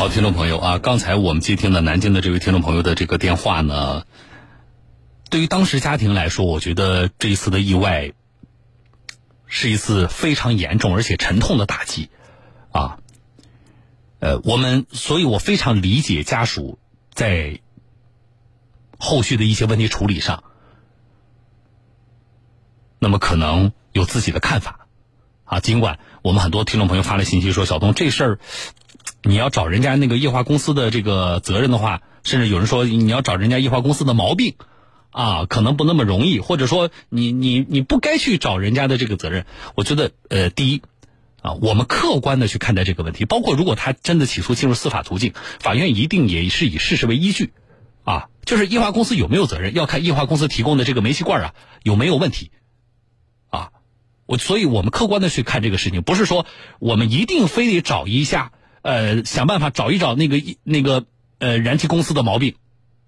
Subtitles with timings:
[0.00, 4.06] 好，听众朋友啊，刚才我们接听了南京的这位听众朋友的这个电话呢，
[5.28, 8.14] 对于当时家庭来说，我觉得这一次的意外
[9.46, 12.08] 是一次非常严重而且沉痛的打击
[12.72, 12.98] 啊。
[14.20, 16.78] 呃，我们，所以我非常理解家属
[17.12, 17.60] 在
[18.96, 20.44] 后续的一些问题处理上，
[22.98, 24.86] 那么可能有自己的看法
[25.44, 25.60] 啊。
[25.60, 28.40] 尽管我们很多听众朋友发来信息说，小东这事儿。
[29.22, 34.54] 你要找人家那个液化公司的这个责任的话，甚至有人说你要找人家液化公司的毛病，
[35.10, 39.44] 啊，可能不那么容易，或者说你你你不该去找人家的这个责任。
[39.74, 40.82] 我觉得，呃，第一，
[41.42, 47.52] 啊，我们客观的去看待这个问题，包括如果他真的起诉进入司法途径，法院一定也是以事实为依据，
[48.04, 52.50] 啊，就是液化公司有没有责任，要看液化公司提供的这个煤气罐啊有没有问题，
[53.50, 53.70] 啊，
[54.24, 56.46] 我所以我们客观的去看这个事情，不是说
[56.78, 58.52] 我们一定非得找一下。
[58.82, 61.04] 呃，想办法找一找那个一那个
[61.38, 62.54] 呃燃气公司的毛病，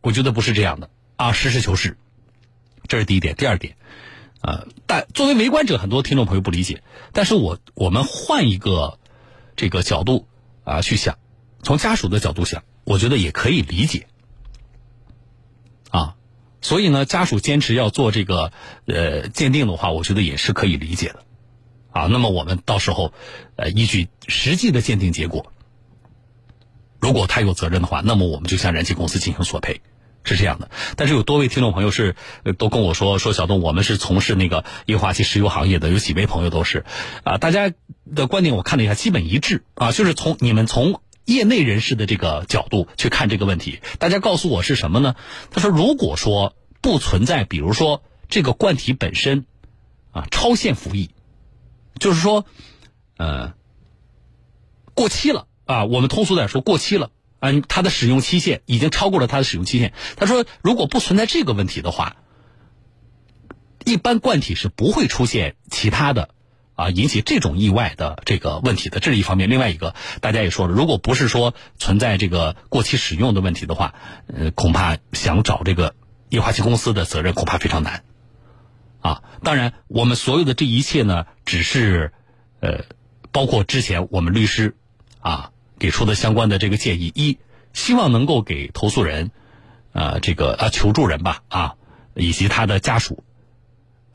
[0.00, 1.96] 我觉得不是这样的啊，实事求是，
[2.88, 3.36] 这是第一点。
[3.36, 3.76] 第二点，
[4.40, 8.98] 呃，但作为围观者，很多听众朋友不理解，但是我我们换一个
[9.54, 10.26] 这个角度
[10.64, 11.18] 啊去想，
[11.62, 14.08] 从家属的角度想，我觉得也可以理解
[15.90, 16.16] 啊。
[16.62, 18.52] 所以呢，家属坚持要做这个
[18.86, 21.24] 呃鉴定的话，我觉得也是可以理解的
[21.92, 22.06] 啊。
[22.06, 23.12] 那么我们到时候
[23.54, 25.52] 呃依据实际的鉴定结果。
[27.10, 29.80] 如果他有责任的话，那么我们就向燃气公司进行索赔，
[30.22, 30.70] 是这样的。
[30.94, 32.14] 但是有多位听众朋友是
[32.56, 36.84] 都跟我说说小东，我们是从事那个液化气石油行业的，有几位朋友都是
[37.24, 37.36] 啊。
[37.36, 37.72] 大家
[38.14, 43.80] 的观点我看了一下，基本一致啊，就是从你们从业内人士的这个角度去看这个问题。
[43.98, 45.16] 大家告诉我是什么呢？
[45.50, 49.46] 他说，如果说不存在，比如说这个罐体本身
[50.12, 51.10] 啊超限服役，
[51.98, 52.46] 就是说
[53.16, 53.54] 呃
[54.94, 55.48] 过期了。
[55.70, 59.92] 啊，我们通俗点说，过期了，嗯，它的使用期限已经超过了它的使用期限。
[60.16, 62.16] 他说，如果不存在这个问题的话，
[63.84, 66.30] 一般罐体是不会出现其他的
[66.74, 68.98] 啊引起这种意外的这个问题的。
[68.98, 73.94] 这是一方面，另外一个大家也说了，如果不是说存在这个过期使用的问题的话，
[74.26, 75.94] 呃，恐怕想找这个
[76.30, 78.02] 液化气公司的责任恐怕非常难。
[79.02, 82.12] 啊，当然，我们所有的这一切呢，只是
[82.58, 82.86] 呃，
[83.30, 84.74] 包括之前我们律师
[85.20, 85.52] 啊。
[85.80, 87.38] 给出的相关的这个建议，一
[87.72, 89.32] 希望能够给投诉人，
[89.92, 91.74] 呃，这个啊求助人吧啊，
[92.14, 93.24] 以及他的家属，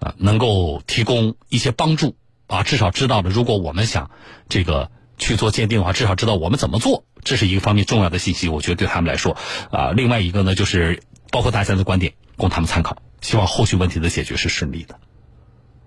[0.00, 2.16] 啊，能够提供一些帮助
[2.48, 4.10] 啊，至少知道了，如果我们想
[4.48, 9.36] 这个去做鉴定的话，至少知道我们怎么做，这是一个方面重要的信息，我觉得对他们来说
[9.70, 14.98] 啊，另外一个呢，就是包括大家的观点，供他们参考，希望后续问题的解决是顺利的，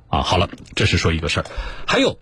[0.07, 1.45] 啊，好了，这是说一个事儿，
[1.85, 2.17] 还有